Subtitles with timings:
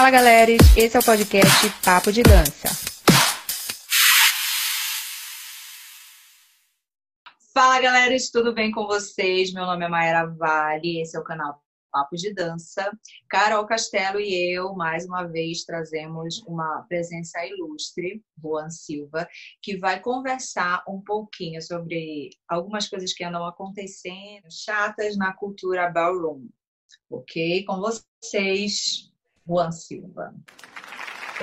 [0.00, 0.50] Fala, galera!
[0.78, 2.68] Esse é o podcast Papo de Dança.
[7.52, 8.16] Fala, galera!
[8.32, 9.52] Tudo bem com vocês?
[9.52, 12.90] Meu nome é Mayra Vale, esse é o canal Papo de Dança.
[13.28, 19.28] Carol Castelo e eu, mais uma vez, trazemos uma presença ilustre, Juan Silva,
[19.60, 26.48] que vai conversar um pouquinho sobre algumas coisas que andam acontecendo, chatas na cultura ballroom.
[27.10, 27.66] Ok?
[27.66, 29.09] Com vocês,
[29.50, 30.32] Juan Silva.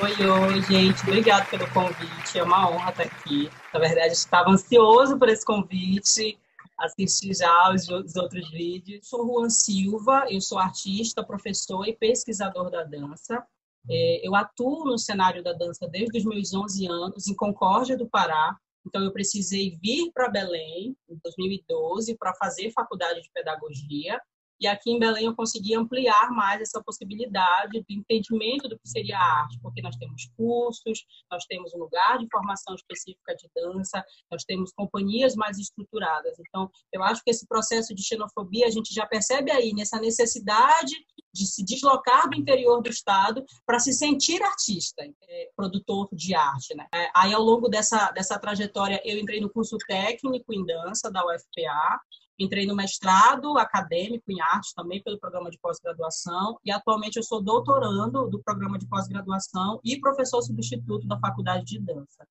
[0.02, 1.02] Oi, oi, gente.
[1.02, 2.40] Obrigada pelo convite.
[2.40, 3.50] É uma honra estar aqui.
[3.74, 6.40] Na verdade, estava ansioso por esse convite
[6.78, 9.10] assistir já os outros vídeos.
[9.10, 13.46] Sou Juan Silva, eu sou artista, professor e pesquisador da dança.
[13.90, 18.08] É, eu atuo no cenário da dança desde os meus 11 anos, em Concórdia do
[18.08, 18.56] Pará.
[18.86, 24.18] Então, eu precisei vir para Belém, em 2012, para fazer faculdade de pedagogia.
[24.60, 29.18] E aqui em Belém eu consegui ampliar mais essa possibilidade do entendimento do que seria
[29.18, 34.04] a arte, porque nós temos cursos, nós temos um lugar de formação específica de dança,
[34.32, 36.38] nós temos companhias mais estruturadas.
[36.40, 40.94] Então, eu acho que esse processo de xenofobia a gente já percebe aí nessa necessidade
[41.34, 46.76] de se deslocar do interior do estado para se sentir artista, é, produtor de arte,
[46.76, 46.88] né?
[46.94, 51.24] É, aí ao longo dessa dessa trajetória eu entrei no curso técnico em dança da
[51.24, 52.02] UFPA
[52.40, 57.42] Entrei no mestrado acadêmico em arte também pelo programa de pós-graduação e atualmente eu sou
[57.42, 62.28] doutorando do programa de pós-graduação e professor substituto da faculdade de dança.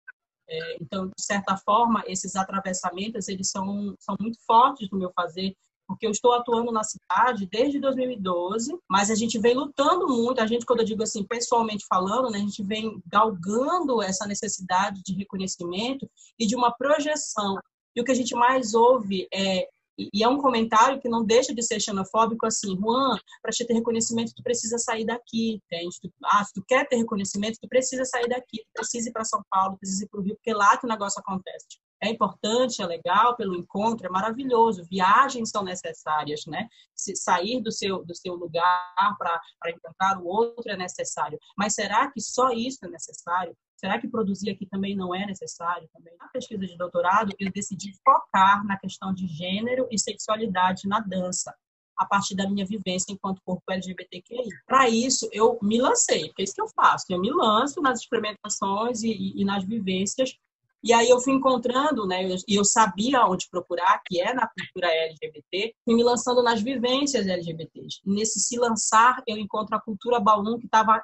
[0.48, 5.56] É, então, de certa forma, esses atravessamentos eles são, são muito fortes no meu fazer,
[5.88, 10.46] porque eu estou atuando na cidade desde 2012, mas a gente vem lutando muito, a
[10.46, 15.14] gente, quando eu digo assim, pessoalmente falando, né, a gente vem galgando essa necessidade de
[15.14, 17.58] reconhecimento e de uma projeção.
[17.94, 19.68] E o que a gente mais ouve é
[19.98, 23.74] e é um comentário que não deixa de ser xenofóbico, assim, Juan, para te ter
[23.74, 25.96] reconhecimento, tu precisa sair daqui, entende?
[26.24, 29.42] Ah, se tu quer ter reconhecimento, tu precisa sair daqui, tu precisa ir para São
[29.50, 31.66] Paulo, precisa ir para o Rio, porque lá que o negócio acontece.
[32.02, 34.84] É importante, é legal pelo encontro, é maravilhoso.
[34.84, 36.68] Viagens são necessárias, né?
[36.94, 41.38] Se sair do seu, do seu lugar para encontrar o outro é necessário.
[41.56, 43.56] Mas será que só isso é necessário?
[43.76, 45.88] Será que produzir aqui também não é necessário?
[45.92, 51.00] Também na pesquisa de doutorado, eu decidi focar na questão de gênero e sexualidade na
[51.00, 51.54] dança,
[51.96, 54.48] a partir da minha vivência enquanto corpo LGBTQI.
[54.66, 57.06] Para isso, eu me lancei, porque é isso que eu faço.
[57.10, 60.36] Eu me lanço nas experimentações e, e, e nas vivências
[60.82, 64.86] e aí eu fui encontrando, né, e eu sabia onde procurar, que é na cultura
[64.88, 68.00] LGBT, fui me lançando nas vivências LGBTs.
[68.04, 71.02] nesse se lançar, eu encontro a cultura Baum que estava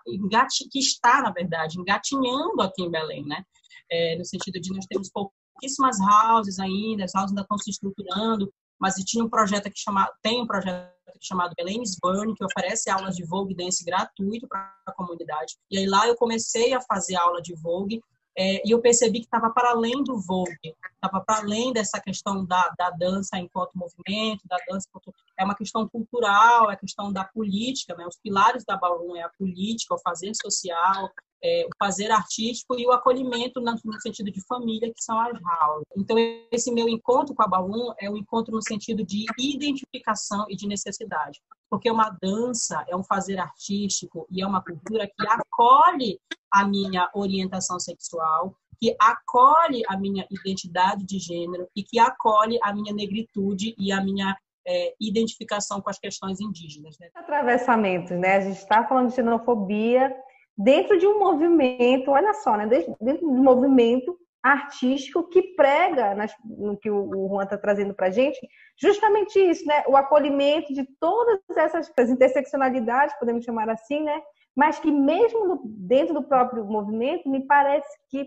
[0.70, 3.44] que está, na verdade, engatinhando aqui em Belém, né?
[3.90, 8.52] É, no sentido de nós temos pouquíssimas houses ainda, as houses ainda estão se estruturando,
[8.80, 13.16] mas tinha um projeto que chama, tem um projeto chamado Belém Burn, que oferece aulas
[13.16, 15.54] de Vogue Dance gratuito para a comunidade.
[15.70, 18.00] E aí lá eu comecei a fazer aula de Vogue
[18.36, 22.44] é, e eu percebi que estava para além do Vogue, estava para além dessa questão
[22.44, 27.24] da, da dança enquanto movimento, da dança enquanto, é uma questão cultural, é questão da
[27.24, 28.06] política, né?
[28.06, 31.10] Os pilares da Ballroom é a política, o fazer social,
[31.42, 35.86] é, o fazer artístico e o acolhimento no sentido de família, que são as houses.
[35.96, 36.16] Então,
[36.50, 40.66] esse meu encontro com a Balloon é um encontro no sentido de identificação e de
[40.66, 41.40] necessidade.
[41.68, 46.20] Porque uma dança é um fazer artístico e é uma cultura que acolhe
[46.52, 52.74] a minha orientação sexual, que acolhe a minha identidade de gênero e que acolhe a
[52.74, 54.36] minha negritude e a minha
[54.66, 56.96] é, identificação com as questões indígenas.
[56.98, 57.08] Né?
[57.14, 58.36] Atravessamentos, né?
[58.36, 60.14] A gente está falando de xenofobia
[60.56, 62.66] dentro de um movimento, olha só, né?
[62.66, 68.08] Dentro de um movimento artístico que prega nas, no que o Juan está trazendo para
[68.08, 68.38] a gente,
[68.76, 69.84] justamente isso, né?
[69.86, 74.20] O acolhimento de todas essas interseccionalidades, podemos chamar assim, né?
[74.54, 78.26] Mas que mesmo dentro do próprio movimento, me parece que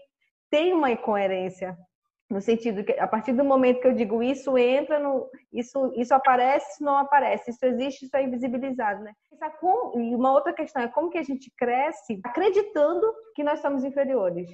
[0.49, 1.77] tem uma incoerência
[2.29, 6.13] no sentido que a partir do momento que eu digo isso entra no isso isso
[6.13, 9.13] aparece isso não aparece isso existe isso é invisibilizado né?
[9.95, 13.05] E uma outra questão é como que a gente cresce acreditando
[13.35, 14.49] que nós somos inferiores.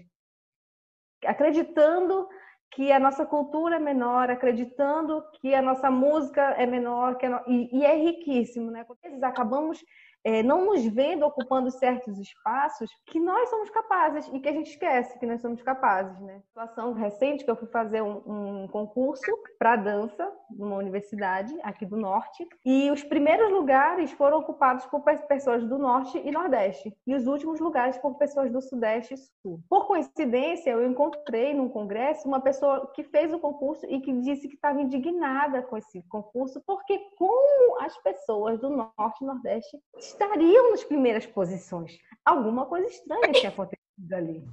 [1.26, 2.28] Acreditando
[2.72, 7.42] que a nossa cultura é menor acreditando que a nossa música é menor que no...
[7.46, 8.86] e, e, é riquíssimo né?
[8.90, 9.84] Às vezes acabamos
[10.24, 14.72] é, não nos vendo ocupando certos espaços que nós somos capazes e que a gente
[14.72, 16.42] esquece que nós somos capazes, né?
[16.48, 21.98] Situação recente que eu fui fazer um, um concurso para dança numa universidade aqui do
[21.98, 27.26] norte e os primeiros lugares foram ocupados por pessoas do norte e nordeste e os
[27.28, 29.60] últimos lugares por pessoas do sudeste e sul.
[29.70, 34.48] Por coincidência, eu encontrei num congresso uma pessoa que fez o concurso e que disse
[34.48, 39.80] que estava indignada com esse concurso porque como as pessoas do norte e nordeste
[40.12, 41.98] estariam nas primeiras posições.
[42.24, 44.44] Alguma coisa estranha tinha acontecido ali.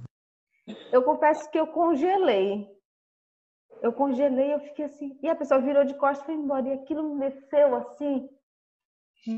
[0.91, 2.67] Eu confesso que eu congelei.
[3.81, 5.17] Eu congelei, eu fiquei assim.
[5.21, 6.67] E a pessoa virou de costas e foi embora.
[6.67, 8.29] E aquilo me desceu assim.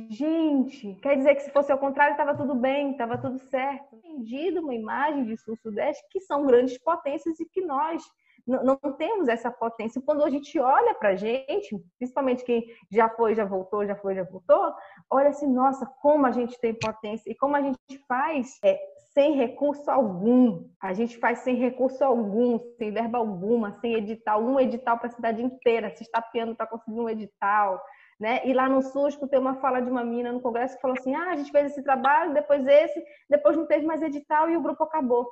[0.09, 3.95] Gente, quer dizer que se fosse ao contrário, estava tudo bem, estava tudo certo.
[3.95, 8.03] Entendido uma imagem de Sul-Sudeste que são grandes potências e que nós
[8.51, 10.01] não, não temos essa potência.
[10.05, 14.15] Quando a gente olha para a gente, principalmente quem já foi, já voltou, já foi,
[14.15, 14.73] já voltou,
[15.09, 17.77] olha assim, nossa, como a gente tem potência e como a gente
[18.07, 18.79] faz é,
[19.13, 20.69] sem recurso algum.
[20.81, 25.11] A gente faz sem recurso algum, sem verba alguma, sem edital, um edital para a
[25.11, 27.81] cidade inteira, se estapeando para conseguir um edital.
[28.19, 28.41] Né?
[28.45, 31.15] E lá no Sul, tem uma fala de uma mina no Congresso que falou assim:
[31.15, 34.61] ah, a gente fez esse trabalho, depois esse, depois não teve mais edital e o
[34.61, 35.27] grupo acabou.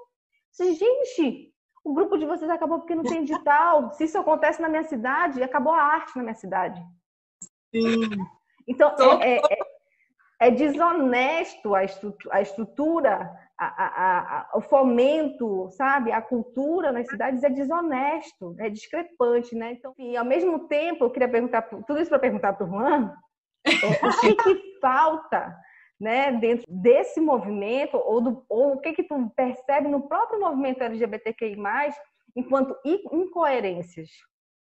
[0.57, 1.54] Gente,
[1.89, 3.91] o grupo de vocês acabou porque não tem edital.
[3.94, 6.80] Se isso acontece na minha cidade, acabou a arte na minha cidade.
[7.74, 8.09] Sim.
[8.68, 8.94] Então,
[9.24, 9.59] é, é,
[10.39, 16.12] é, desonesto a estrutura, a, estrutura a, a, o fomento, sabe?
[16.12, 19.71] A cultura nas cidades é desonesto, é discrepante, né?
[19.71, 23.12] Então, e ao mesmo tempo, eu queria perguntar, tudo isso para perguntar para o Juan,
[23.65, 25.57] é, o que, que falta
[26.00, 30.81] né, dentro desse movimento, ou, do, ou o que, que tu percebe no próprio movimento
[30.81, 31.57] LGBTQI,
[32.36, 34.10] enquanto incoerências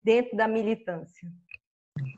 [0.03, 1.29] dentro da militância?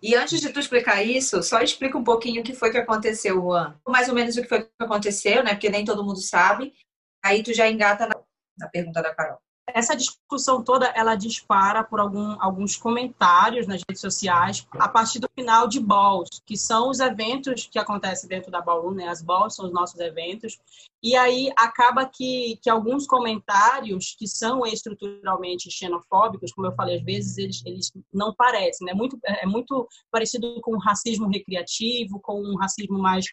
[0.03, 3.41] E antes de tu explicar isso, só explica um pouquinho o que foi que aconteceu,
[3.41, 3.79] Juan.
[3.87, 5.51] Mais ou menos o que foi que aconteceu, né?
[5.51, 6.73] Porque nem todo mundo sabe.
[7.23, 8.15] Aí tu já engata na,
[8.57, 14.01] na pergunta da Carol essa discussão toda ela dispara por algum, alguns comentários nas redes
[14.01, 18.61] sociais a partir do final de Balls, que são os eventos que acontecem dentro da
[18.61, 19.09] Ballroom, né?
[19.09, 20.59] As Balls são os nossos eventos.
[21.05, 27.05] E aí acaba que, que alguns comentários que são estruturalmente xenofóbicos, como eu falei, às
[27.05, 28.95] vezes eles, eles não parecem, né?
[28.95, 33.27] Muito, é muito parecido com o racismo recreativo, com um racismo mais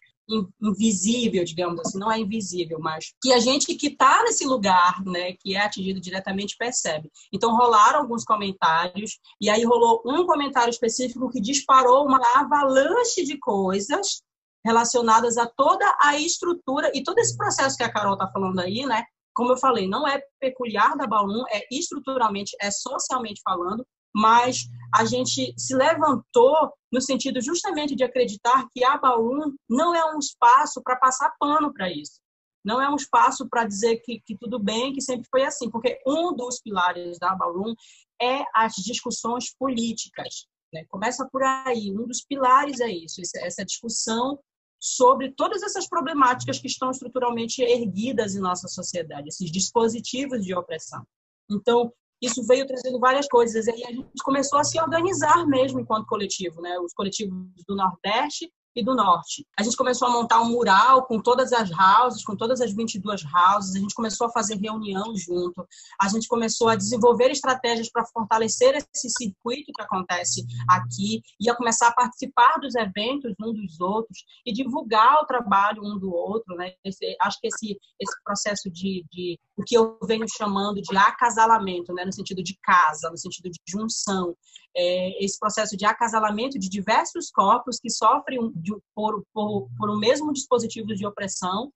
[0.60, 5.32] invisível, digamos assim, não é invisível, mas que a gente que está nesse lugar, né,
[5.32, 7.10] que é atingido diretamente percebe.
[7.32, 13.38] Então rolaram alguns comentários e aí rolou um comentário específico que disparou uma avalanche de
[13.38, 14.22] coisas
[14.64, 18.84] relacionadas a toda a estrutura e todo esse processo que a Carol está falando aí,
[18.86, 19.04] né?
[19.34, 25.04] Como eu falei, não é peculiar da Balloon, é estruturalmente, é socialmente falando, mas a
[25.04, 30.82] gente se levantou no sentido justamente de acreditar que a Baum não é um espaço
[30.82, 32.20] para passar pano para isso.
[32.64, 35.98] Não é um espaço para dizer que, que, tudo bem, que sempre foi assim, porque
[36.06, 37.74] um dos pilares da Baum
[38.20, 40.46] é as discussões políticas.
[40.72, 40.84] Né?
[40.88, 44.38] Começa por aí, um dos pilares é isso, essa discussão
[44.82, 51.06] sobre todas essas problemáticas que estão estruturalmente erguidas em nossa sociedade, esses dispositivos de opressão.
[51.48, 53.66] Então, isso veio trazendo várias coisas.
[53.68, 56.78] E a gente começou a se organizar mesmo enquanto coletivo, né?
[56.80, 57.36] Os coletivos
[57.66, 59.46] do Nordeste e do Norte.
[59.58, 63.22] A gente começou a montar um mural com todas as houses, com todas as 22
[63.24, 65.66] houses, a gente começou a fazer reunião junto,
[66.00, 71.88] a gente começou a desenvolver estratégias para fortalecer esse circuito que acontece aqui, ia começar
[71.88, 76.72] a participar dos eventos um dos outros e divulgar o trabalho um do outro, né?
[76.84, 81.92] Esse, acho que esse, esse processo de, de, o que eu venho chamando de acasalamento,
[81.92, 82.04] né?
[82.04, 84.36] no sentido de casa, no sentido de junção,
[84.76, 89.98] é, esse processo de acasalamento de diversos corpos que sofrem de, por, por, por um
[89.98, 91.70] mesmo dispositivo de opressão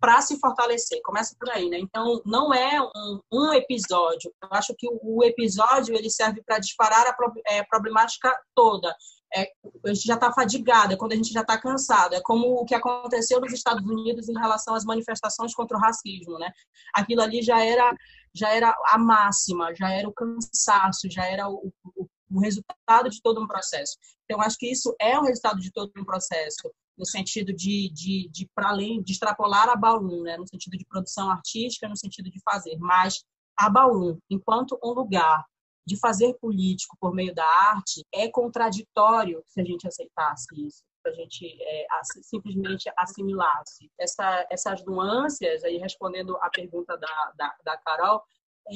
[0.00, 1.00] para se fortalecer.
[1.02, 1.78] Começa por aí, né?
[1.78, 4.32] Então, não é um, um episódio.
[4.42, 8.94] Eu acho que o, o episódio ele serve para disparar a pro, é, problemática toda.
[9.34, 9.46] É,
[9.84, 12.14] a gente já está fadigado, é quando a gente já está cansado.
[12.14, 16.38] É como o que aconteceu nos Estados Unidos em relação às manifestações contra o racismo,
[16.38, 16.50] né?
[16.94, 17.94] Aquilo ali já era
[18.34, 23.20] já era a máxima, já era o cansaço, já era o, o, o resultado de
[23.22, 23.96] todo um processo.
[24.24, 28.28] Então, acho que isso é o resultado de todo um processo, no sentido de, de,
[28.30, 30.36] de para além, de extrapolar a Bauru, né?
[30.36, 32.76] no sentido de produção artística, no sentido de fazer.
[32.78, 33.24] Mas
[33.56, 35.44] a Bauru, enquanto um lugar
[35.86, 41.12] de fazer político por meio da arte, é contraditório se a gente aceitasse isso a
[41.12, 41.86] gente é,
[42.22, 43.90] simplesmente assimilasse.
[43.98, 48.22] Essa, essas nuances, aí respondendo a pergunta da, da, da Carol,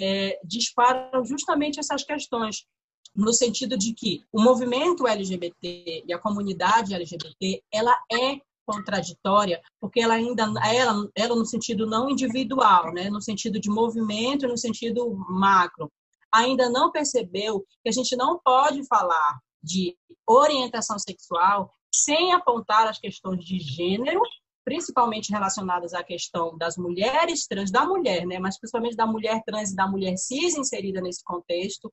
[0.00, 2.66] é, disparam justamente essas questões
[3.14, 10.00] no sentido de que o movimento LGBT e a comunidade LGBT, ela é contraditória, porque
[10.00, 15.14] ela ainda ela, ela no sentido não individual, né, no sentido de movimento, no sentido
[15.28, 15.90] macro,
[16.32, 22.98] ainda não percebeu que a gente não pode falar de orientação sexual sem apontar as
[22.98, 24.20] questões de gênero,
[24.64, 29.72] principalmente relacionadas à questão das mulheres trans, da mulher, né, mas principalmente da mulher trans
[29.72, 31.92] e da mulher cis inserida nesse contexto,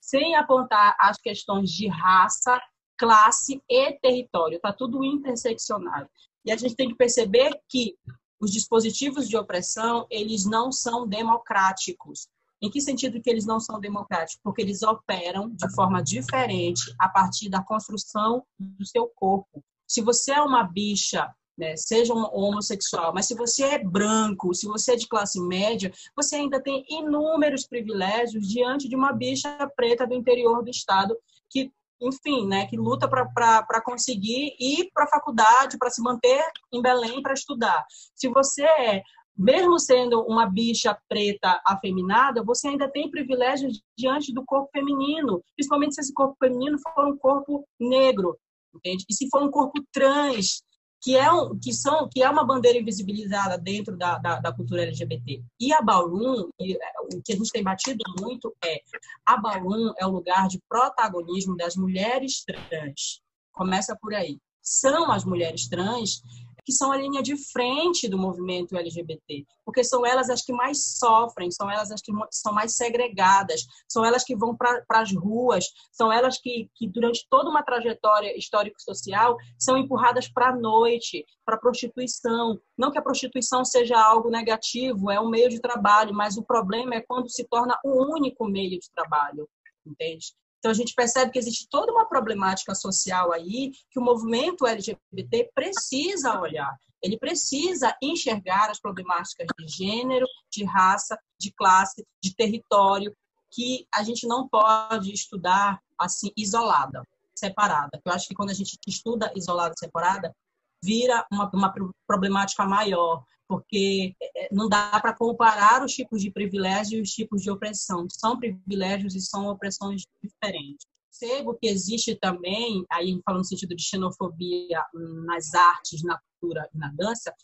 [0.00, 2.60] sem apontar as questões de raça,
[2.98, 4.56] classe e território.
[4.56, 6.08] Está tudo interseccionado.
[6.44, 7.96] E a gente tem que perceber que
[8.40, 12.28] os dispositivos de opressão, eles não são democráticos.
[12.60, 14.40] Em que sentido que eles não são democráticos?
[14.42, 19.62] Porque eles operam de forma diferente a partir da construção do seu corpo.
[19.86, 24.66] Se você é uma bicha, né, seja um homossexual, mas se você é branco, se
[24.66, 30.06] você é de classe média, você ainda tem inúmeros privilégios diante de uma bicha preta
[30.06, 31.18] do interior do estado
[31.50, 36.80] que enfim, né, que luta para conseguir ir para a faculdade, para se manter em
[36.80, 37.84] Belém para estudar.
[38.14, 39.02] Se você é,
[39.36, 45.94] mesmo sendo uma bicha preta afeminada, você ainda tem privilégios diante do corpo feminino, principalmente
[45.94, 48.38] se esse corpo feminino for um corpo negro,
[48.74, 49.04] entende?
[49.08, 50.62] E se for um corpo trans,
[51.00, 54.82] que é, um, que são, que é uma bandeira invisibilizada dentro da, da, da cultura
[54.82, 55.42] LGBT.
[55.60, 56.78] E a Ballroom, e, é,
[57.12, 58.80] o que a gente tem batido muito é
[59.24, 63.20] a Ballroom é o lugar de protagonismo das mulheres trans.
[63.52, 64.38] Começa por aí.
[64.60, 66.22] São as mulheres trans
[66.68, 70.98] que são a linha de frente do movimento LGBT, porque são elas as que mais
[70.98, 75.64] sofrem, são elas as que são mais segregadas, são elas que vão para as ruas,
[75.90, 81.54] são elas que, que, durante toda uma trajetória histórico-social, são empurradas para a noite, para
[81.56, 82.60] a prostituição.
[82.76, 86.96] Não que a prostituição seja algo negativo, é um meio de trabalho, mas o problema
[86.96, 89.48] é quando se torna o único meio de trabalho,
[89.86, 90.34] entende?
[90.58, 95.50] Então, a gente percebe que existe toda uma problemática social aí que o movimento LGBT
[95.54, 96.76] precisa olhar.
[97.02, 103.14] Ele precisa enxergar as problemáticas de gênero, de raça, de classe, de território,
[103.50, 107.02] que a gente não pode estudar assim isolada,
[107.34, 108.00] separada.
[108.04, 110.34] Eu acho que quando a gente estuda isolada, separada,
[110.82, 111.74] vira uma, uma
[112.06, 117.42] problemática maior, porque é, não dá para comparar os tipos de privilégio e os tipos
[117.42, 118.06] de opressão.
[118.10, 120.86] São privilégios e são opressões diferentes.
[121.10, 124.84] Percebo que existe também, aí falando no sentido de xenofobia
[125.26, 127.34] nas artes, na cultura e na dança,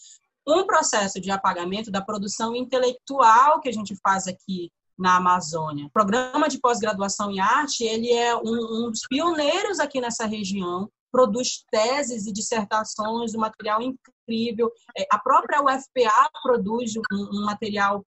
[0.47, 5.87] um processo de apagamento da produção intelectual que a gente faz aqui na Amazônia.
[5.87, 10.89] O programa de pós-graduação em arte, ele é um, um dos pioneiros aqui nessa região
[11.15, 14.69] produz teses e dissertações, um material incrível.
[14.99, 18.05] É, a própria UFPA produz um, material,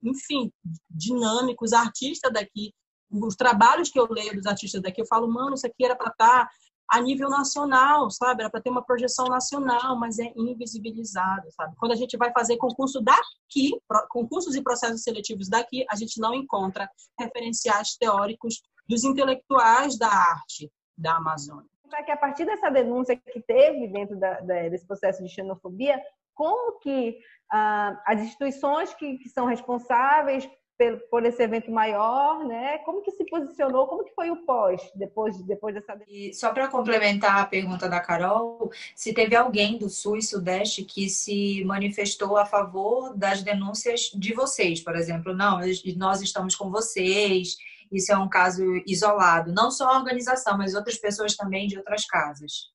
[0.00, 0.52] enfim,
[0.88, 1.64] dinâmico.
[1.64, 2.72] Os artistas daqui,
[3.10, 6.12] os trabalhos que eu leio dos artistas daqui, eu falo, mano, isso aqui era para
[6.12, 6.50] estar tá
[6.88, 8.42] a nível nacional, sabe?
[8.42, 11.74] Era para ter uma projeção nacional, mas é invisibilizado, sabe?
[11.76, 13.76] Quando a gente vai fazer concurso daqui,
[14.08, 16.88] concursos e processos seletivos daqui, a gente não encontra
[17.18, 23.88] referenciais teóricos dos intelectuais da arte da Amazônia que a partir dessa denúncia que teve
[23.88, 26.00] dentro da, da, desse processo de xenofobia,
[26.34, 27.18] como que
[27.50, 32.78] ah, as instituições que, que são responsáveis por, por, esse evento maior, né?
[32.78, 33.86] Como que se posicionou?
[33.86, 35.98] Como que foi o pós depois depois dessa?
[36.06, 40.84] E só para complementar a pergunta da Carol, se teve alguém do Sul e Sudeste
[40.84, 45.60] que se manifestou a favor das denúncias de vocês, por exemplo, não,
[45.96, 47.56] nós estamos com vocês
[47.90, 49.52] isso é um caso isolado.
[49.52, 52.70] Não só a organização, mas outras pessoas também de outras casas.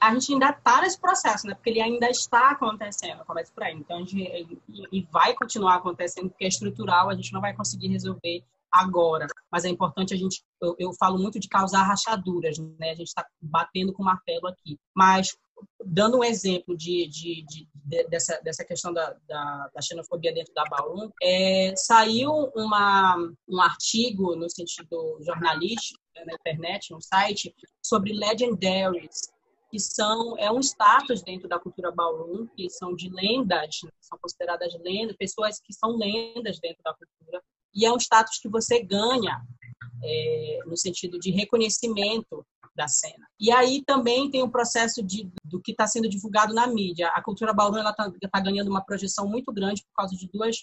[0.00, 1.54] A gente ainda está nesse processo, né?
[1.54, 3.74] Porque ele ainda está acontecendo, começa por aí.
[3.74, 7.88] Então, a gente, e vai continuar acontecendo, porque é estrutural, a gente não vai conseguir
[7.88, 9.26] resolver agora.
[9.50, 12.90] Mas é importante a gente, eu, eu falo muito de causar rachaduras, né?
[12.90, 14.78] A gente está batendo com martelo aqui.
[14.94, 15.36] Mas
[15.84, 20.52] dando um exemplo de, de, de, de dessa, dessa questão da, da, da, xenofobia dentro
[20.54, 23.16] da Baum, é, saiu uma,
[23.48, 29.30] um artigo no sentido jornalístico né, na internet, no site, sobre legendaries,
[29.70, 34.18] que são é um status dentro da cultura Baum, que são de lendas, né, são
[34.20, 37.42] consideradas lendas, pessoas que são lendas dentro da cultura,
[37.74, 39.40] e é um status que você ganha
[40.02, 43.26] é, no sentido de reconhecimento da cena.
[43.38, 47.08] E aí também tem o processo de, do que está sendo divulgado na mídia.
[47.08, 50.56] A cultura bauru está tá ganhando uma projeção muito grande por causa de duas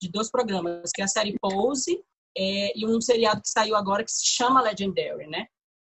[0.00, 2.02] de dois programas, que é a série Pose
[2.36, 5.46] é, e um seriado que saiu agora que se chama Legendary, né?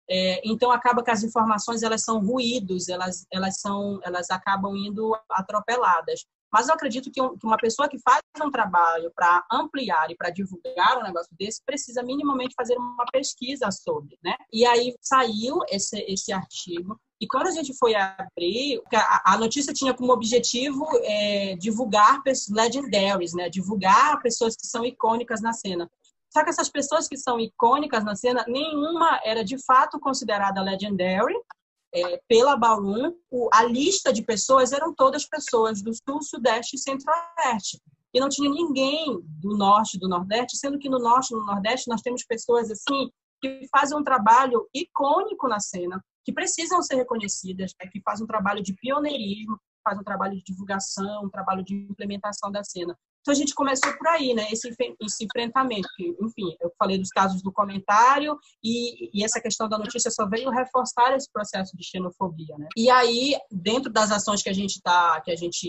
[0.08, 5.18] É, então acaba que as informações elas são ruídos, elas elas são elas acabam indo
[5.30, 6.26] atropeladas.
[6.56, 10.98] Mas eu acredito que, uma pessoa que faz um trabalho para ampliar e para divulgar
[10.98, 14.38] um negócio desse precisa minimamente fazer uma pesquisa sobre, né?
[14.54, 16.98] E aí saiu esse, esse artigo.
[17.20, 18.82] E quando a gente foi abrir,
[19.26, 23.50] a, notícia tinha como objetivo é, divulgar legendaries, né?
[23.50, 25.92] Divulgar pessoas que são icônicas na cena.
[26.30, 31.36] Só que essas pessoas que são icônicas na cena, nenhuma era de fato considerada legendary,
[31.96, 33.14] é, pela Ballroom,
[33.54, 37.80] a lista de pessoas eram todas pessoas do Sul, Sudeste e Centro-Oeste.
[38.14, 41.90] E não tinha ninguém do Norte do Nordeste, sendo que no Norte e no Nordeste
[41.90, 43.10] nós temos pessoas assim
[43.42, 47.90] que fazem um trabalho icônico na cena, que precisam ser reconhecidas, né?
[47.92, 52.52] que fazem um trabalho de pioneirismo, faz um trabalho de divulgação, um trabalho de implementação
[52.52, 52.98] da cena.
[53.26, 54.46] Então a gente começou por aí, né?
[54.52, 54.70] Esse,
[55.02, 55.88] esse enfrentamento.
[55.98, 60.30] Que, enfim, eu falei dos casos do comentário e, e, essa questão da notícia só
[60.30, 62.68] veio reforçar esse processo de xenofobia, né?
[62.78, 65.68] E aí, dentro das ações que a gente tá, que a gente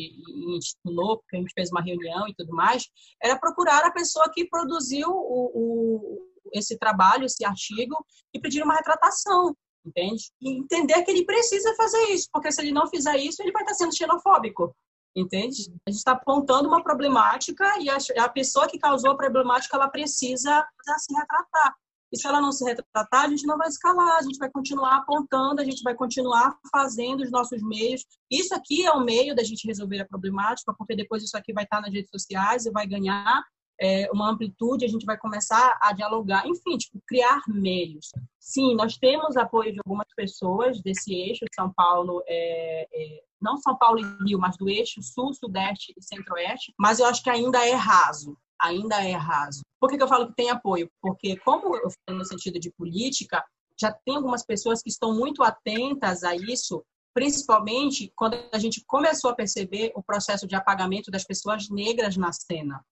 [0.59, 2.85] estipulou, porque a gente fez uma reunião e tudo mais,
[3.23, 7.97] era procurar a pessoa que produziu o, o esse trabalho, esse artigo,
[8.35, 10.31] e pedir uma retratação, entende?
[10.43, 13.63] E entender que ele precisa fazer isso, porque se ele não fizer isso, ele vai
[13.63, 14.77] estar sendo xenofóbico,
[15.17, 15.73] entende?
[15.87, 20.65] A gente está apontando uma problemática e a, pessoa que causou a problemática, ela precisa
[20.99, 21.75] se retratar.
[22.13, 24.97] E se ela não se retratar, a gente não vai escalar, a gente vai continuar
[24.99, 28.05] apontando, a gente vai continuar fazendo os nossos meios.
[28.31, 31.65] Isso aqui é o meio da gente resolver a problemática, porque depois isso aqui vai
[31.65, 33.43] estar nas redes sociais e vai ganhar
[33.81, 38.11] é, uma amplitude, a gente vai começar a dialogar, enfim, tipo, criar meios.
[38.39, 43.77] Sim, nós temos apoio de algumas pessoas desse eixo São Paulo, é, é, não São
[43.77, 47.67] Paulo e Rio, mas do eixo sul, sudeste e centro-oeste, mas eu acho que ainda
[47.67, 49.63] é raso, ainda é raso.
[49.79, 50.91] Por que, que eu falo que tem apoio?
[51.03, 53.45] Porque, como eu falo no sentido de política,
[53.79, 59.31] já tem algumas pessoas que estão muito atentas a isso, principalmente quando a gente começou
[59.31, 62.83] a perceber o processo de apagamento das pessoas negras na cena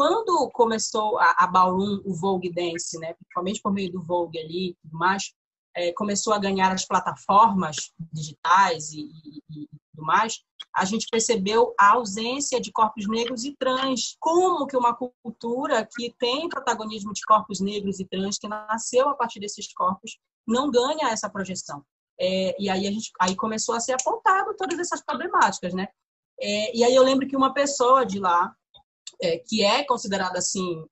[0.00, 4.70] quando começou a, a Ballroom, o Vogue Dance, né, principalmente por meio do Vogue ali
[4.70, 5.34] e tudo mais,
[5.76, 7.76] é, começou a ganhar as plataformas
[8.10, 10.40] digitais e, e, e, tudo mais,
[10.74, 14.16] a gente percebeu a ausência de corpos negros e trans.
[14.18, 19.14] Como que uma cultura que tem protagonismo de corpos negros e trans, que nasceu a
[19.14, 21.84] partir desses corpos, não ganha essa projeção?
[22.18, 25.88] É, e aí a gente aí começou a ser apontado todas essas problemáticas, né?
[26.40, 28.50] É, e aí eu lembro que uma pessoa de lá
[29.22, 30.84] é, que é considerada assim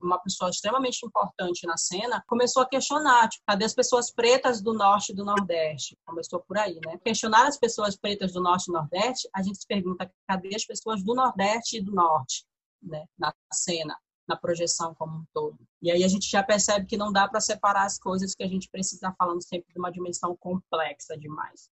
[0.00, 4.72] uma pessoa extremamente importante na cena, começou a questionar, tipo, cadê as pessoas pretas do
[4.72, 5.98] norte e do nordeste?
[6.06, 6.98] Começou por aí, né?
[7.04, 11.02] Questionar as pessoas pretas do norte e nordeste, a gente se pergunta, cadê as pessoas
[11.02, 12.44] do nordeste e do norte,
[12.82, 13.04] né?
[13.18, 15.58] Na cena, na projeção como um todo.
[15.82, 18.48] E aí a gente já percebe que não dá para separar as coisas que a
[18.48, 21.68] gente precisa estar falando sempre de uma dimensão complexa demais.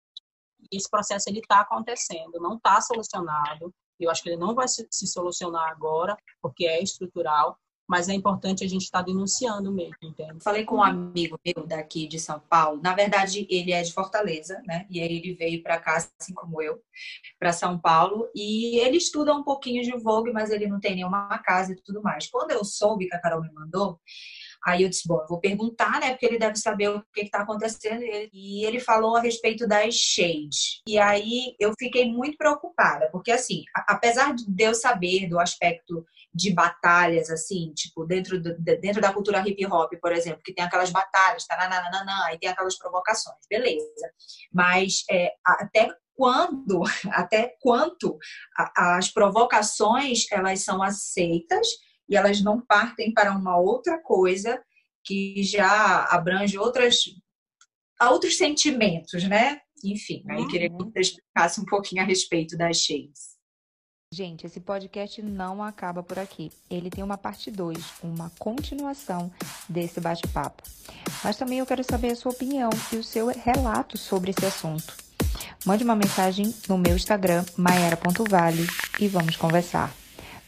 [0.73, 3.73] E esse processo ele está acontecendo, não está solucionado.
[3.99, 8.15] Eu acho que ele não vai se, se solucionar agora, porque é estrutural, mas é
[8.15, 10.43] importante a gente estar tá denunciando mesmo, entende?
[10.43, 14.61] Falei com um amigo meu daqui de São Paulo, na verdade ele é de Fortaleza,
[14.67, 14.87] né?
[14.91, 16.83] E aí ele veio para cá, assim como eu,
[17.39, 21.39] para São Paulo, e ele estuda um pouquinho de Vogue, mas ele não tem nenhuma
[21.39, 22.27] casa e tudo mais.
[22.27, 24.01] Quando eu soube que a Carol me mandou,
[24.67, 26.11] Aí eu disse, bom, vou perguntar, né?
[26.11, 28.03] Porque ele deve saber o que está acontecendo.
[28.03, 30.83] E ele falou a respeito das shades.
[30.89, 36.53] E aí eu fiquei muito preocupada, porque assim, apesar de eu saber do aspecto de
[36.53, 40.91] batalhas, assim, tipo, dentro, do, dentro da cultura hip hop, por exemplo, que tem aquelas
[40.91, 44.11] batalhas, tananana, e tem aquelas provocações, beleza.
[44.53, 48.19] Mas é, até quando, até quanto
[48.77, 51.69] as provocações elas são aceitas
[52.09, 54.63] e elas não partem para uma outra coisa
[55.05, 56.97] que já abrange outras,
[58.01, 59.61] outros sentimentos, né?
[59.85, 60.49] Enfim, aí uhum.
[60.49, 63.37] queria que você explicasse um pouquinho a respeito das shades.
[64.13, 66.51] Gente, esse podcast não acaba por aqui.
[66.71, 69.33] Ele tem uma parte 2, uma continuação
[69.69, 70.63] desse bate-papo.
[71.25, 74.97] Mas também eu quero saber a sua opinião e o seu relato sobre esse assunto.
[75.65, 78.67] Mande uma mensagem no meu Instagram, maera.vale,
[79.01, 79.93] e vamos conversar.